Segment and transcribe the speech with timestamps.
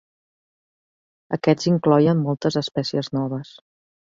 [1.37, 3.57] Aquests incloïen moltes espècies noves.